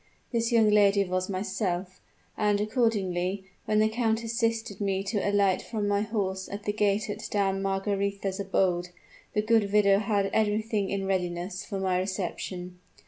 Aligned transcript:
This 0.31 0.51
young 0.51 0.71
lady 0.71 1.03
was 1.03 1.29
myself; 1.29 2.01
and 2.35 2.59
accordingly, 2.59 3.43
when 3.65 3.77
the 3.77 3.87
count 3.87 4.23
assisted 4.23 4.81
me 4.81 5.03
to 5.03 5.19
alight 5.19 5.61
from 5.61 5.87
my 5.87 6.01
horse 6.01 6.49
at 6.49 6.63
the 6.63 6.73
gate 6.73 7.07
of 7.07 7.19
Dame 7.29 7.61
Margaretha's 7.61 8.39
abode, 8.39 8.89
the 9.35 9.43
good 9.43 9.71
widow 9.71 9.99
had 9.99 10.31
everything 10.33 10.89
in 10.89 11.05
readiness 11.05 11.63
for 11.63 11.79
my 11.79 11.99
reception. 11.99 12.79